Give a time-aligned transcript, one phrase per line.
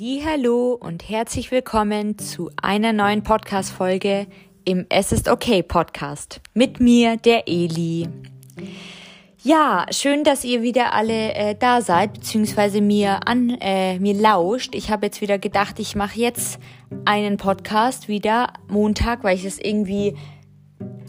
[0.00, 4.26] Hallo und herzlich willkommen zu einer neuen Podcast Folge
[4.64, 8.08] im Es ist okay Podcast mit mir der Eli.
[9.42, 14.74] Ja, schön, dass ihr wieder alle äh, da seid beziehungsweise mir an äh, mir lauscht.
[14.74, 16.58] Ich habe jetzt wieder gedacht, ich mache jetzt
[17.04, 20.16] einen Podcast wieder Montag, weil ich es irgendwie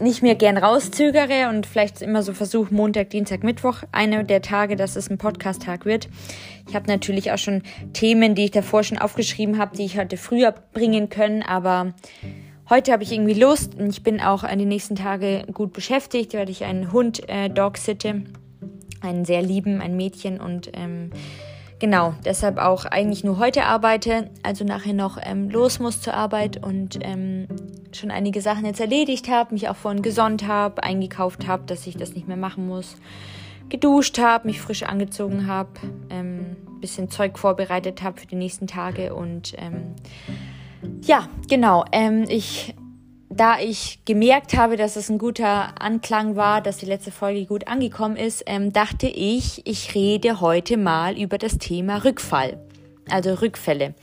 [0.00, 4.76] nicht mehr gern rauszögere und vielleicht immer so versuche, Montag, Dienstag, Mittwoch, eine der Tage,
[4.76, 6.08] dass es ein Podcast-Tag wird.
[6.68, 10.16] Ich habe natürlich auch schon Themen, die ich davor schon aufgeschrieben habe, die ich heute
[10.16, 11.94] früher bringen können, aber
[12.70, 16.34] heute habe ich irgendwie Lust und ich bin auch an die nächsten Tage gut beschäftigt,
[16.34, 18.22] weil ich einen Hund äh, dog sitte,
[19.00, 21.10] einen sehr lieben, ein Mädchen und ähm,
[21.78, 26.64] genau, deshalb auch eigentlich nur heute arbeite, also nachher noch ähm, los muss zur Arbeit
[26.64, 27.46] und ähm,
[27.92, 31.96] schon einige Sachen jetzt erledigt habe, mich auch vorhin gesonnt habe, eingekauft habe, dass ich
[31.96, 32.96] das nicht mehr machen muss,
[33.68, 35.70] geduscht habe, mich frisch angezogen habe,
[36.10, 39.94] ähm, bisschen Zeug vorbereitet habe für die nächsten Tage und ähm,
[41.02, 42.74] ja, genau, ähm, ich
[43.36, 47.66] da ich gemerkt habe, dass es ein guter Anklang war, dass die letzte Folge gut
[47.66, 52.58] angekommen ist, ähm, dachte ich, ich rede heute mal über das Thema Rückfall,
[53.10, 53.94] also Rückfälle.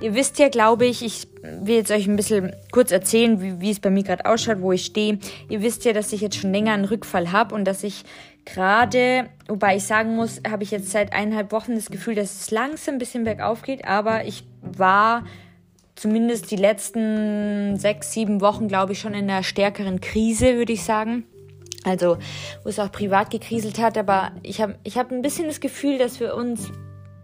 [0.00, 3.70] Ihr wisst ja, glaube ich, ich will jetzt euch ein bisschen kurz erzählen, wie, wie
[3.70, 5.18] es bei mir gerade ausschaut, wo ich stehe.
[5.48, 8.04] Ihr wisst ja, dass ich jetzt schon länger einen Rückfall habe und dass ich
[8.44, 12.50] gerade, wobei ich sagen muss, habe ich jetzt seit eineinhalb Wochen das Gefühl, dass es
[12.50, 15.24] langsam ein bisschen bergauf geht, aber ich war
[16.02, 20.82] zumindest die letzten sechs, sieben Wochen, glaube ich, schon in einer stärkeren Krise, würde ich
[20.82, 21.22] sagen.
[21.84, 22.18] Also,
[22.64, 25.98] wo es auch privat gekriselt hat, aber ich habe ich hab ein bisschen das Gefühl,
[25.98, 26.72] dass wir uns,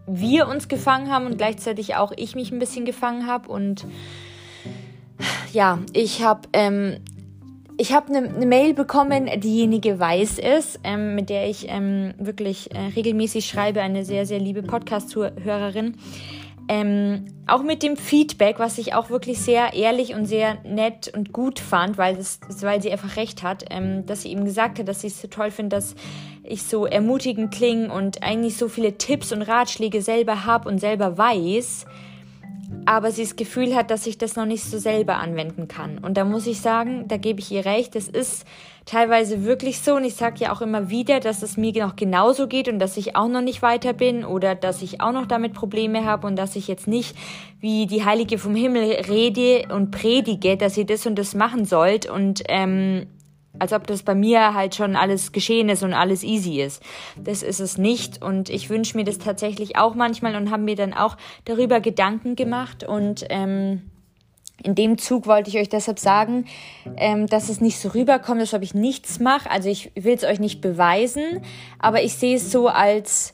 [0.07, 3.51] wir uns gefangen haben und gleichzeitig auch ich mich ein bisschen gefangen habe.
[3.51, 3.85] Und
[5.51, 6.99] ja, ich habe ähm,
[7.77, 12.79] ich eine ne Mail bekommen, diejenige weiß es, ähm, mit der ich ähm, wirklich äh,
[12.95, 15.95] regelmäßig schreibe, eine sehr, sehr liebe Podcast-Hörerin.
[16.71, 21.33] Ähm, auch mit dem Feedback, was ich auch wirklich sehr ehrlich und sehr nett und
[21.33, 24.87] gut fand, weil, das, weil sie einfach recht hat, ähm, dass sie eben gesagt hat,
[24.87, 25.95] dass sie es so toll findet, dass
[26.43, 31.17] ich so ermutigend klinge und eigentlich so viele Tipps und Ratschläge selber habe und selber
[31.17, 31.87] weiß,
[32.85, 35.97] aber sie das Gefühl hat, dass ich das noch nicht so selber anwenden kann.
[35.97, 38.45] Und da muss ich sagen, da gebe ich ihr recht, es ist
[38.89, 42.47] teilweise wirklich so und ich sage ja auch immer wieder, dass es mir noch genauso
[42.47, 45.53] geht und dass ich auch noch nicht weiter bin oder dass ich auch noch damit
[45.53, 47.15] Probleme habe und dass ich jetzt nicht
[47.59, 52.09] wie die Heilige vom Himmel rede und predige, dass ihr das und das machen sollt
[52.09, 53.05] und ähm,
[53.59, 56.81] als ob das bei mir halt schon alles geschehen ist und alles easy ist.
[57.15, 60.75] Das ist es nicht und ich wünsche mir das tatsächlich auch manchmal und habe mir
[60.75, 63.83] dann auch darüber Gedanken gemacht und ähm,
[64.63, 66.45] in dem Zug wollte ich euch deshalb sagen,
[66.97, 69.49] ähm, dass es nicht so rüberkommt, als ob ich nichts mache.
[69.49, 71.41] Also ich will es euch nicht beweisen,
[71.79, 73.33] aber ich sehe es so als,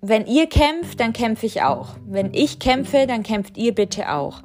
[0.00, 1.96] wenn ihr kämpft, dann kämpfe ich auch.
[2.06, 4.42] Wenn ich kämpfe, dann kämpft ihr bitte auch.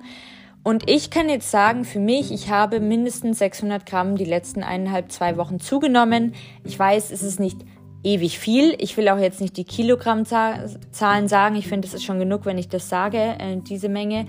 [0.64, 5.12] Und ich kann jetzt sagen, für mich, ich habe mindestens 600 Gramm die letzten eineinhalb,
[5.12, 6.34] zwei Wochen zugenommen.
[6.64, 7.58] Ich weiß, es ist nicht
[8.06, 8.76] ewig viel.
[8.80, 11.56] Ich will auch jetzt nicht die Kilogrammzahlen sagen.
[11.56, 14.26] Ich finde, es ist schon genug, wenn ich das sage, äh, diese Menge.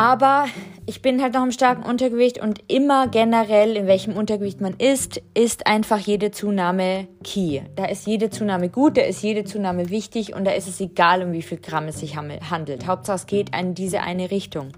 [0.00, 0.46] Aber
[0.86, 5.20] ich bin halt noch im starken Untergewicht und immer generell, in welchem Untergewicht man ist,
[5.34, 7.60] ist einfach jede Zunahme key.
[7.76, 11.22] Da ist jede Zunahme gut, da ist jede Zunahme wichtig und da ist es egal,
[11.22, 12.86] um wie viel Gramm es sich handelt.
[12.86, 14.68] Hauptsache es geht in diese eine Richtung.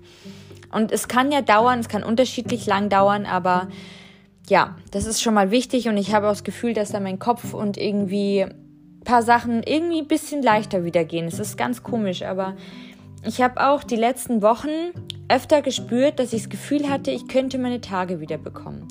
[0.73, 3.69] Und es kann ja dauern, es kann unterschiedlich lang dauern, aber
[4.49, 7.21] ja, das ist schon mal wichtig und ich habe auch das Gefühl, dass da mein
[7.21, 11.27] Kopf und irgendwie ein paar Sachen irgendwie ein bisschen leichter wieder gehen.
[11.27, 12.57] Es ist ganz komisch, aber
[13.25, 14.69] ich habe auch die letzten Wochen
[15.33, 18.89] öfter gespürt, dass ich das Gefühl hatte, ich könnte meine Tage wieder bekommen.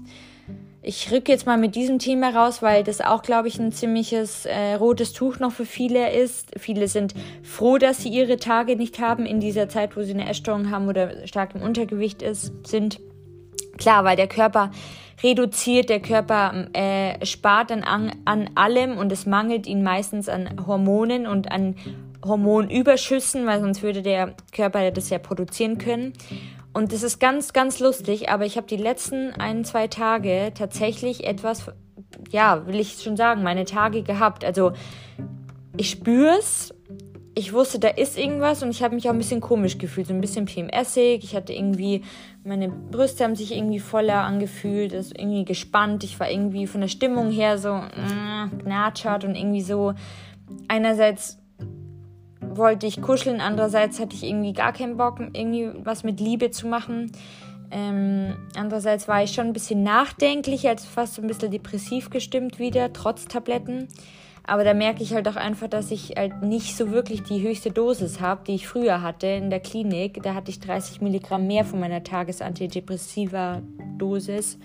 [0.84, 4.48] Ich rücke jetzt mal mit diesem Thema raus, weil das auch, glaube ich, ein ziemliches
[4.48, 6.54] äh, rotes Tuch noch für viele ist.
[6.58, 7.14] Viele sind
[7.44, 10.88] froh, dass sie ihre Tage nicht haben in dieser Zeit, wo sie eine Essstörung haben
[10.88, 13.00] oder stark im Untergewicht ist, sind.
[13.78, 14.72] Klar, weil der Körper
[15.22, 21.28] reduziert, der Körper äh, spart an, an allem und es mangelt ihn meistens an Hormonen
[21.28, 21.76] und an
[22.26, 26.14] Hormonüberschüssen, weil sonst würde der Körper das ja produzieren können.
[26.74, 31.26] Und das ist ganz, ganz lustig, aber ich habe die letzten ein, zwei Tage tatsächlich
[31.26, 31.66] etwas,
[32.30, 34.46] ja, will ich schon sagen, meine Tage gehabt.
[34.46, 34.72] Also
[35.76, 36.74] ich spüre es,
[37.34, 40.14] ich wusste, da ist irgendwas und ich habe mich auch ein bisschen komisch gefühlt, so
[40.14, 41.24] ein bisschen PMSig.
[41.24, 42.04] Ich hatte irgendwie,
[42.44, 46.04] meine Brüste haben sich irgendwie voller angefühlt, das irgendwie gespannt.
[46.04, 49.94] Ich war irgendwie von der Stimmung her so äh, gnatschert und irgendwie so
[50.68, 51.41] einerseits
[52.58, 56.68] wollte ich kuscheln, andererseits hatte ich irgendwie gar keinen Bock, irgendwie was mit Liebe zu
[56.68, 57.12] machen.
[57.72, 62.92] Ähm, andererseits war ich schon ein bisschen nachdenklich, als fast ein bisschen depressiv gestimmt wieder,
[62.92, 63.88] trotz Tabletten.
[64.44, 67.72] Aber da merke ich halt auch einfach, dass ich halt nicht so wirklich die höchste
[67.72, 70.22] Dosis habe, die ich früher hatte in der Klinik.
[70.24, 74.58] Da hatte ich 30 Milligramm mehr von meiner Tagesantidepressiva-Dosis.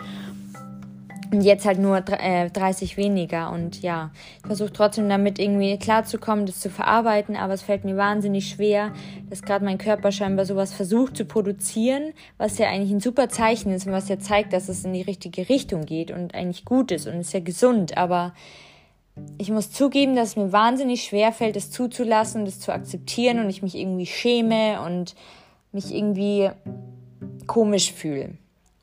[1.33, 3.51] Und jetzt halt nur äh, 30 weniger.
[3.51, 7.37] Und ja, ich versuche trotzdem damit irgendwie klarzukommen, das zu verarbeiten.
[7.37, 8.93] Aber es fällt mir wahnsinnig schwer,
[9.29, 13.73] dass gerade mein Körper scheinbar sowas versucht zu produzieren, was ja eigentlich ein super Zeichen
[13.73, 16.93] ist und was ja zeigt, dass es in die richtige Richtung geht und eigentlich gut
[16.93, 17.97] ist und ist ja gesund.
[17.97, 18.33] Aber
[19.39, 23.51] ich muss zugeben, dass es mir wahnsinnig schwer fällt, es zuzulassen, das zu akzeptieren und
[23.51, 25.15] ich mich irgendwie schäme und
[25.73, 26.51] mich irgendwie
[27.47, 28.35] komisch fühle.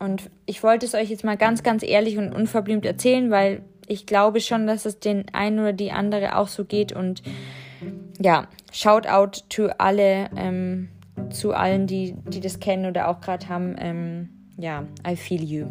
[0.04, 4.06] Und ich wollte es euch jetzt mal ganz, ganz ehrlich und unverblümt erzählen, weil ich
[4.06, 6.92] glaube schon, dass es den einen oder die andere auch so geht.
[6.92, 7.24] Und
[8.20, 10.90] ja, shout out to alle, ähm,
[11.30, 13.76] zu allen, die, die das kennen oder auch gerade haben.
[13.80, 15.68] Ähm, ja, I feel you.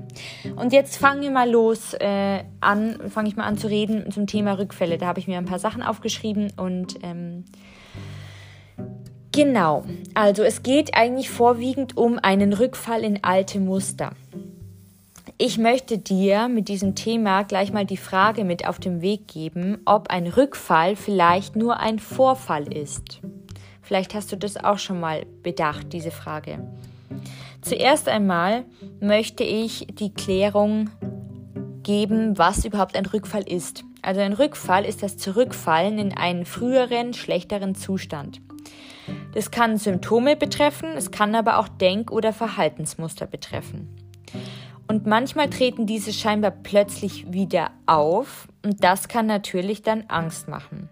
[0.57, 4.27] Und jetzt fangen wir mal los äh, an, fange ich mal an zu reden zum
[4.27, 4.99] Thema Rückfälle.
[4.99, 7.45] Da habe ich mir ein paar Sachen aufgeschrieben und ähm,
[9.33, 9.85] genau,
[10.15, 14.13] also es geht eigentlich vorwiegend um einen Rückfall in alte Muster.
[15.39, 19.79] Ich möchte dir mit diesem Thema gleich mal die Frage mit auf den Weg geben,
[19.87, 23.21] ob ein Rückfall vielleicht nur ein Vorfall ist.
[23.81, 26.65] Vielleicht hast du das auch schon mal bedacht, diese Frage.
[27.61, 28.65] Zuerst einmal
[29.01, 30.91] möchte ich die Klärung
[31.83, 33.85] geben, was überhaupt ein Rückfall ist.
[34.01, 38.41] Also ein Rückfall ist das Zurückfallen in einen früheren, schlechteren Zustand.
[39.33, 43.89] Das kann Symptome betreffen, es kann aber auch Denk- oder Verhaltensmuster betreffen.
[44.89, 50.91] Und manchmal treten diese scheinbar plötzlich wieder auf und das kann natürlich dann Angst machen.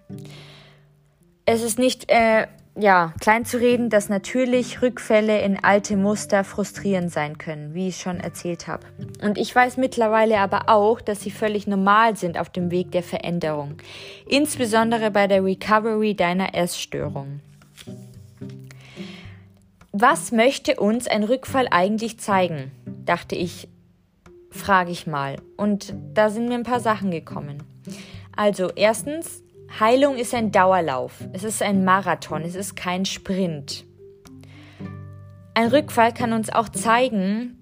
[1.45, 2.47] Es ist nicht äh,
[2.77, 7.99] ja, klein zu reden, dass natürlich Rückfälle in alte Muster frustrierend sein können, wie ich
[7.99, 8.87] schon erzählt habe.
[9.23, 13.03] Und ich weiß mittlerweile aber auch, dass sie völlig normal sind auf dem Weg der
[13.03, 13.75] Veränderung,
[14.27, 17.41] insbesondere bei der Recovery deiner Essstörung.
[20.01, 22.73] Was möchte uns ein Rückfall eigentlich zeigen?
[23.05, 23.69] dachte ich,
[24.51, 25.37] frage ich mal.
[25.59, 27.63] Und da sind mir ein paar Sachen gekommen.
[28.35, 29.43] Also erstens,
[29.79, 31.23] Heilung ist ein Dauerlauf.
[31.35, 32.41] Es ist ein Marathon.
[32.41, 33.85] Es ist kein Sprint.
[35.53, 37.59] Ein Rückfall kann uns auch zeigen,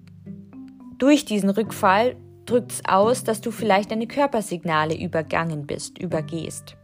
[0.97, 2.15] durch diesen Rückfall
[2.45, 6.77] drückt es aus, dass du vielleicht deine Körpersignale übergangen bist, übergehst.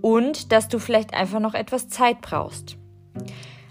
[0.00, 2.78] Und dass du vielleicht einfach noch etwas Zeit brauchst.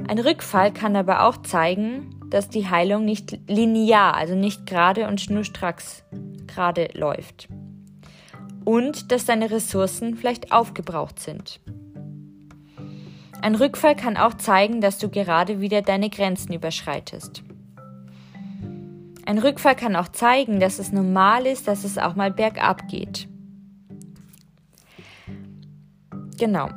[0.08, 5.22] Ein Rückfall kann aber auch zeigen, dass die Heilung nicht linear, also nicht gerade und
[5.22, 6.04] schnurstracks
[6.46, 7.48] gerade läuft
[8.68, 11.62] und dass deine Ressourcen vielleicht aufgebraucht sind.
[13.42, 17.44] Ein Rückfall kann auch zeigen, dass du gerade wieder deine Grenzen überschreitest.
[19.26, 23.30] Ein Rückfall kann auch zeigen, dass es normal ist, dass es auch mal bergab geht.
[26.38, 26.70] Genau.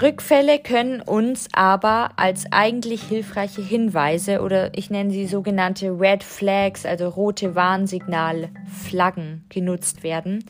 [0.00, 6.86] Rückfälle können uns aber als eigentlich hilfreiche Hinweise oder ich nenne sie sogenannte Red Flags,
[6.86, 10.44] also rote Warnsignalflaggen genutzt werden,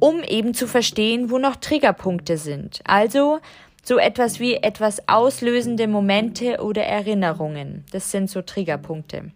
[0.00, 2.80] um eben zu verstehen, wo noch Triggerpunkte sind.
[2.84, 3.38] Also
[3.84, 7.84] so etwas wie etwas auslösende Momente oder Erinnerungen.
[7.92, 9.30] Das sind so Triggerpunkte.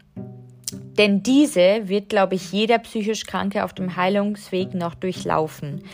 [0.99, 5.85] Denn diese wird, glaube ich, jeder psychisch Kranke auf dem Heilungsweg noch durchlaufen,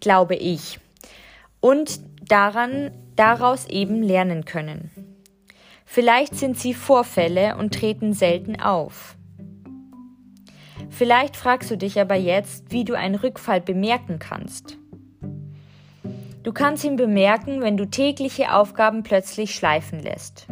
[0.00, 0.78] glaube ich.
[1.66, 1.98] Und
[2.30, 4.92] daran, daraus eben lernen können.
[5.84, 9.16] Vielleicht sind sie Vorfälle und treten selten auf.
[10.90, 14.78] Vielleicht fragst du dich aber jetzt, wie du einen Rückfall bemerken kannst.
[16.44, 20.46] Du kannst ihn bemerken, wenn du tägliche Aufgaben plötzlich schleifen lässt.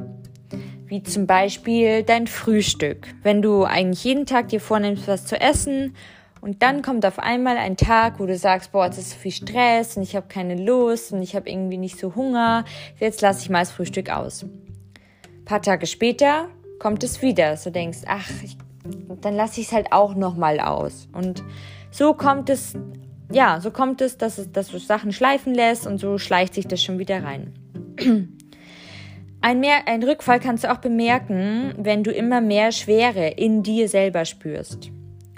[0.86, 3.14] Wie zum Beispiel dein Frühstück.
[3.22, 5.94] Wenn du eigentlich jeden Tag dir vornimmst, was zu essen
[6.44, 9.32] und dann kommt auf einmal ein Tag, wo du sagst, boah, es ist so viel
[9.32, 12.66] Stress und ich habe keine Lust und ich habe irgendwie nicht so Hunger.
[13.00, 14.42] Jetzt lasse ich mal das Frühstück aus.
[14.42, 16.48] Ein paar Tage später
[16.78, 17.56] kommt es wieder.
[17.56, 18.58] So denkst, ach, ich
[19.22, 21.08] dann lasse ich es halt auch nochmal aus.
[21.14, 21.42] Und
[21.90, 22.74] so kommt es,
[23.32, 26.68] ja, so kommt es, dass, es, dass du Sachen schleifen lässt und so schleicht sich
[26.68, 27.54] das schon wieder rein.
[29.40, 33.88] Ein, mehr, ein Rückfall kannst du auch bemerken, wenn du immer mehr Schwere in dir
[33.88, 34.90] selber spürst.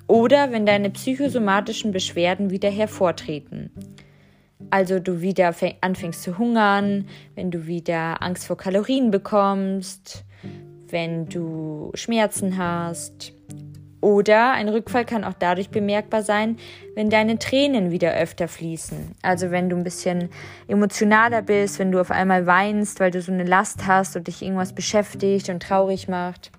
[0.07, 3.71] Oder wenn deine psychosomatischen Beschwerden wieder hervortreten.
[4.71, 10.25] Also du wieder anfängst zu hungern, wenn du wieder Angst vor Kalorien bekommst,
[10.89, 13.33] wenn du Schmerzen hast.
[14.01, 16.59] Oder ein Rückfall kann auch dadurch bemerkbar sein,
[16.95, 19.13] wenn deine Tränen wieder öfter fließen.
[19.23, 20.29] Also wenn du ein bisschen
[20.69, 24.43] emotionaler bist, wenn du auf einmal weinst, weil du so eine Last hast und dich
[24.43, 26.53] irgendwas beschäftigt und traurig macht.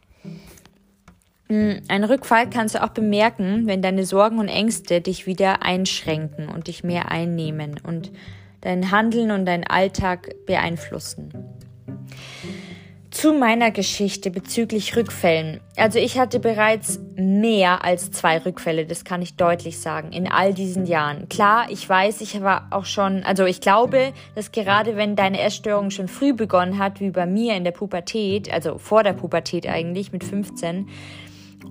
[1.49, 6.49] Hm, ein Rückfall kannst du auch bemerken, wenn deine Sorgen und Ängste dich wieder einschränken
[6.49, 8.11] und dich mehr einnehmen und
[8.61, 11.31] dein Handeln und deinen Alltag beeinflussen.
[13.09, 15.61] Zu meiner Geschichte bezüglich Rückfällen.
[15.75, 20.53] Also ich hatte bereits mehr als zwei Rückfälle, das kann ich deutlich sagen, in all
[20.53, 21.27] diesen Jahren.
[21.29, 25.89] Klar, ich weiß, ich war auch schon, also ich glaube, dass gerade wenn deine Essstörung
[25.89, 30.11] schon früh begonnen hat, wie bei mir in der Pubertät, also vor der Pubertät eigentlich
[30.11, 30.87] mit 15,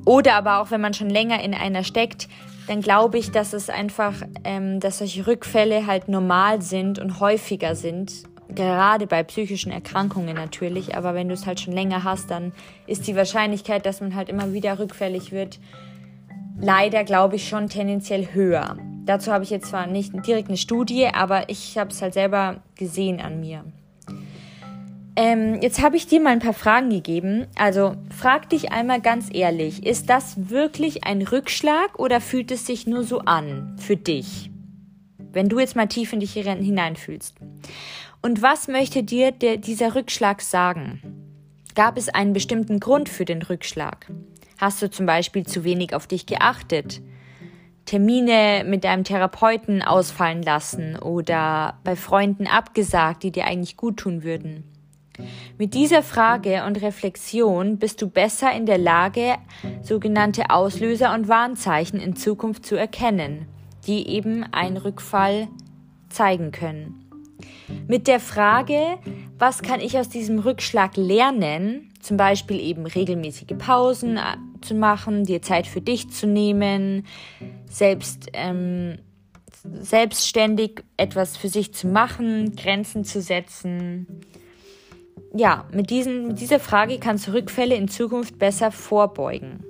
[0.06, 2.28] oder aber auch wenn man schon länger in einer steckt,
[2.68, 7.74] dann glaube ich, dass es einfach, ähm, dass solche Rückfälle halt normal sind und häufiger
[7.74, 8.12] sind.
[8.48, 12.52] Gerade bei psychischen Erkrankungen natürlich, aber wenn du es halt schon länger hast, dann
[12.86, 15.58] ist die Wahrscheinlichkeit, dass man halt immer wieder rückfällig wird,
[16.58, 18.76] leider glaube ich schon tendenziell höher.
[19.04, 22.62] Dazu habe ich jetzt zwar nicht direkt eine Studie, aber ich habe es halt selber
[22.76, 23.64] gesehen an mir.
[25.18, 27.46] Ähm, jetzt habe ich dir mal ein paar Fragen gegeben.
[27.56, 32.86] Also frag dich einmal ganz ehrlich, ist das wirklich ein Rückschlag oder fühlt es sich
[32.86, 34.50] nur so an für dich?
[35.32, 37.36] Wenn du jetzt mal tief in dich hineinfühlst.
[38.20, 41.00] Und was möchte dir der, dieser Rückschlag sagen?
[41.74, 44.10] Gab es einen bestimmten Grund für den Rückschlag?
[44.58, 47.00] Hast du zum Beispiel zu wenig auf dich geachtet?
[47.86, 54.22] Termine mit deinem Therapeuten ausfallen lassen oder bei Freunden abgesagt, die dir eigentlich gut tun
[54.22, 54.75] würden?
[55.58, 59.36] Mit dieser Frage und Reflexion bist du besser in der Lage,
[59.82, 63.46] sogenannte Auslöser und Warnzeichen in Zukunft zu erkennen,
[63.86, 65.48] die eben einen Rückfall
[66.08, 67.02] zeigen können.
[67.86, 68.98] Mit der Frage,
[69.38, 75.24] was kann ich aus diesem Rückschlag lernen, zum Beispiel eben regelmäßige Pausen äh, zu machen,
[75.24, 77.06] dir Zeit für dich zu nehmen,
[77.68, 78.98] selbst ähm,
[79.80, 84.06] selbstständig etwas für sich zu machen, Grenzen zu setzen,
[85.34, 89.64] ja, mit, diesen, mit dieser Frage kannst du Rückfälle in Zukunft besser vorbeugen.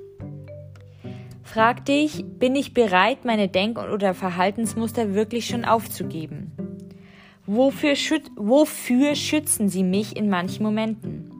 [1.42, 6.52] Frag dich, bin ich bereit, meine Denk- oder Verhaltensmuster wirklich schon aufzugeben?
[7.46, 11.30] Wofür, schüt wofür schützen sie mich in manchen Momenten?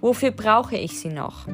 [0.00, 1.46] Wofür brauche ich sie noch?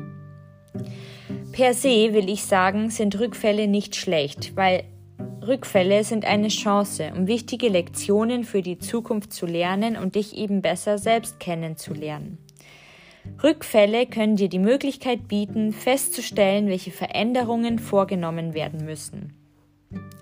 [1.52, 4.84] Per se will ich sagen, sind Rückfälle nicht schlecht, weil
[5.46, 10.62] Rückfälle sind eine Chance, um wichtige Lektionen für die Zukunft zu lernen und dich eben
[10.62, 12.38] besser selbst kennenzulernen.
[13.42, 19.34] Rückfälle können dir die Möglichkeit bieten, festzustellen, welche Veränderungen vorgenommen werden müssen.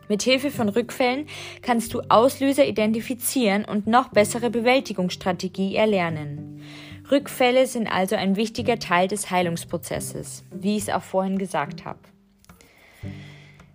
[0.09, 1.26] Mit Hilfe von Rückfällen
[1.62, 6.62] kannst du Auslöser identifizieren und noch bessere Bewältigungsstrategie erlernen.
[7.11, 11.99] Rückfälle sind also ein wichtiger Teil des Heilungsprozesses, wie ich es auch vorhin gesagt habe.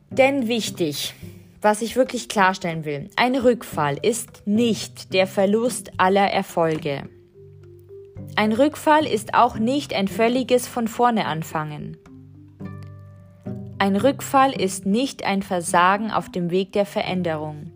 [0.10, 1.13] Denn wichtig,
[1.62, 7.10] was ich wirklich klarstellen will, ein Rückfall ist nicht der Verlust aller Erfolge.
[8.36, 11.98] Ein Rückfall ist auch nicht ein völliges von vorne anfangen.
[13.80, 17.72] Ein Rückfall ist nicht ein Versagen auf dem Weg der Veränderung.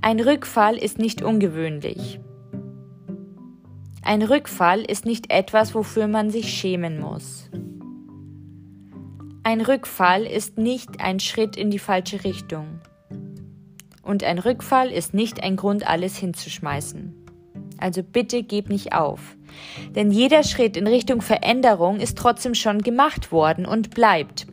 [0.00, 2.20] Ein Rückfall ist nicht ungewöhnlich.
[4.04, 7.48] Ein Rückfall ist nicht etwas, wofür man sich schämen muss.
[9.44, 12.80] Ein Rückfall ist nicht ein Schritt in die falsche Richtung.
[14.04, 17.12] Und ein Rückfall ist nicht ein Grund, alles hinzuschmeißen.
[17.76, 19.36] Also bitte gib nicht auf.
[19.96, 24.46] Denn jeder Schritt in Richtung Veränderung ist trotzdem schon gemacht worden und bleibt.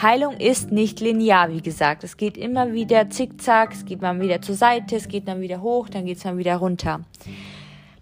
[0.00, 2.02] Heilung ist nicht linear, wie gesagt.
[2.02, 5.62] Es geht immer wieder zickzack, es geht mal wieder zur Seite, es geht dann wieder
[5.62, 7.02] hoch, dann geht es dann wieder runter.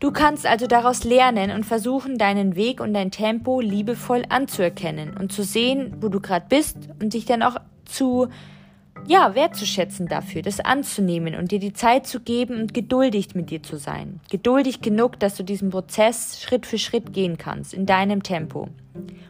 [0.01, 5.31] Du kannst also daraus lernen und versuchen, deinen Weg und dein Tempo liebevoll anzuerkennen und
[5.31, 8.29] zu sehen, wo du gerade bist und dich dann auch zu,
[9.07, 13.63] ja, wertzuschätzen dafür, das anzunehmen und dir die Zeit zu geben und geduldig mit dir
[13.63, 14.21] zu sein.
[14.31, 18.69] Geduldig genug, dass du diesen Prozess Schritt für Schritt gehen kannst, in deinem Tempo.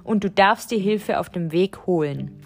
[0.04, 2.40] Und du darfst dir Hilfe auf dem Weg holen.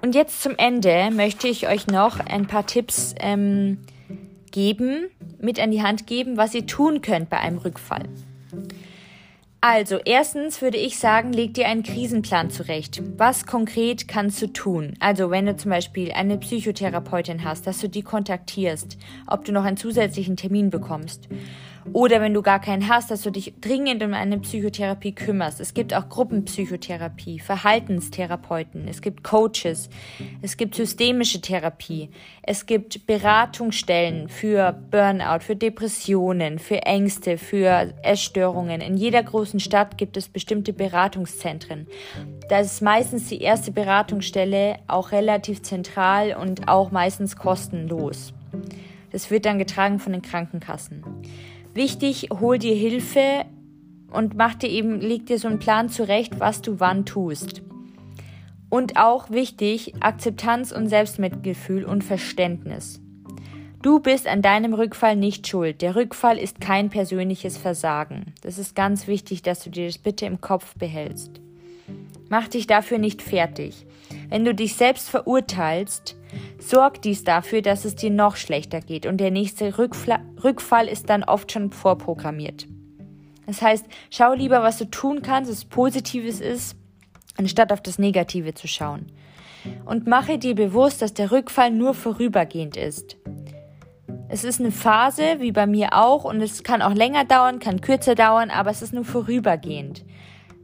[0.00, 3.78] Und jetzt zum Ende möchte ich euch noch ein paar Tipps ähm,
[4.54, 8.04] geben, mit an die Hand geben, was ihr tun könnt bei einem Rückfall.
[9.60, 13.02] Also, erstens würde ich sagen, leg dir einen Krisenplan zurecht.
[13.16, 14.94] Was konkret kannst du tun?
[15.00, 18.96] Also, wenn du zum Beispiel eine Psychotherapeutin hast, dass du die kontaktierst,
[19.26, 21.28] ob du noch einen zusätzlichen Termin bekommst.
[21.92, 25.60] Oder wenn du gar keinen hast, dass du dich dringend um eine Psychotherapie kümmerst.
[25.60, 29.90] Es gibt auch Gruppenpsychotherapie, Verhaltenstherapeuten, es gibt Coaches,
[30.40, 32.10] es gibt systemische Therapie,
[32.42, 38.80] es gibt Beratungsstellen für Burnout, für Depressionen, für Ängste, für Essstörungen.
[38.80, 41.86] In jeder großen Stadt gibt es bestimmte Beratungszentren.
[42.48, 48.32] Da ist meistens die erste Beratungsstelle auch relativ zentral und auch meistens kostenlos.
[49.12, 51.04] Das wird dann getragen von den Krankenkassen.
[51.74, 53.44] Wichtig, hol dir Hilfe
[54.12, 57.62] und mach dir eben, leg dir so einen Plan zurecht, was du wann tust.
[58.70, 63.00] Und auch wichtig, Akzeptanz und Selbstmitgefühl und Verständnis.
[63.82, 65.82] Du bist an deinem Rückfall nicht schuld.
[65.82, 68.32] Der Rückfall ist kein persönliches Versagen.
[68.40, 71.40] Das ist ganz wichtig, dass du dir das bitte im Kopf behältst.
[72.28, 73.84] Mach dich dafür nicht fertig.
[74.28, 76.16] Wenn du dich selbst verurteilst,
[76.58, 81.08] sorg dies dafür, dass es dir noch schlechter geht und der nächste Rückfla Rückfall ist
[81.08, 82.66] dann oft schon vorprogrammiert.
[83.46, 86.76] Das heißt, schau lieber, was du tun kannst, was Positives ist,
[87.36, 89.06] anstatt auf das Negative zu schauen.
[89.84, 93.16] Und mache dir bewusst, dass der Rückfall nur vorübergehend ist.
[94.28, 97.80] Es ist eine Phase, wie bei mir auch, und es kann auch länger dauern, kann
[97.80, 100.04] kürzer dauern, aber es ist nur vorübergehend.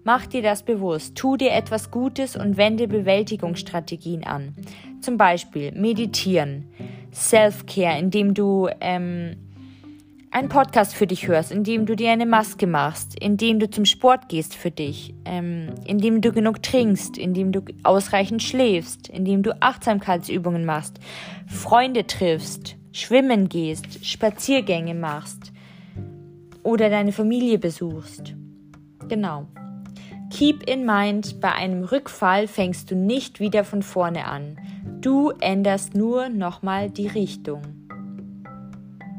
[0.03, 4.55] Mach dir das bewusst, tu dir etwas Gutes und wende Bewältigungsstrategien an.
[5.01, 6.67] Zum Beispiel meditieren,
[7.13, 9.37] Self-Care, indem du ähm,
[10.31, 14.29] einen Podcast für dich hörst, indem du dir eine Maske machst, indem du zum Sport
[14.29, 20.65] gehst für dich, ähm, indem du genug trinkst, indem du ausreichend schläfst, indem du Achtsamkeitsübungen
[20.65, 21.01] machst,
[21.49, 25.53] Freunde triffst, schwimmen gehst, Spaziergänge machst
[26.63, 28.35] oder deine Familie besuchst.
[29.09, 29.47] Genau.
[30.31, 34.57] Keep in mind, bei einem Rückfall fängst du nicht wieder von vorne an.
[35.01, 37.63] Du änderst nur nochmal die Richtung.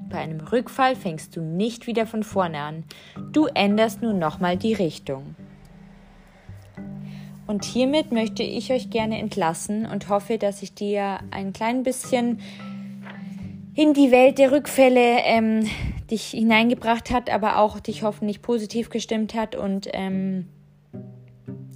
[0.09, 2.83] Bei einem Rückfall fängst du nicht wieder von vorne an.
[3.31, 5.35] Du änderst nur nochmal die Richtung.
[7.47, 12.41] Und hiermit möchte ich euch gerne entlassen und hoffe, dass ich dir ein klein bisschen
[13.73, 15.67] in die Welt der Rückfälle ähm,
[16.11, 20.47] dich hineingebracht hat, aber auch dich hoffentlich positiv gestimmt hat und ähm,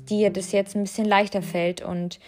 [0.08, 1.82] dir das jetzt ein bisschen leichter fällt.
[1.82, 2.20] Und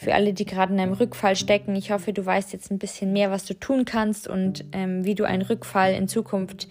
[0.00, 3.12] für alle, die gerade in einem Rückfall stecken, ich hoffe, du weißt jetzt ein bisschen
[3.12, 6.68] mehr, was du tun kannst und ähm, wie du einen Rückfall in Zukunft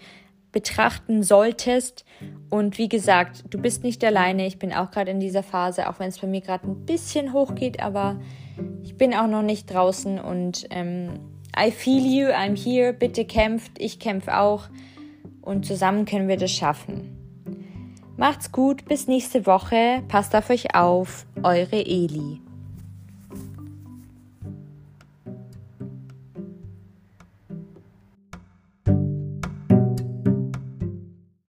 [0.50, 2.06] betrachten solltest.
[2.48, 4.46] Und wie gesagt, du bist nicht alleine.
[4.46, 7.34] Ich bin auch gerade in dieser Phase, auch wenn es bei mir gerade ein bisschen
[7.34, 8.18] hoch geht, aber
[8.82, 11.20] ich bin auch noch nicht draußen und ähm,
[11.54, 14.70] I feel you, I'm here, bitte kämpft, ich kämpfe auch
[15.42, 17.14] und zusammen können wir das schaffen.
[18.16, 22.40] Macht's gut, bis nächste Woche, passt auf euch auf, eure Eli.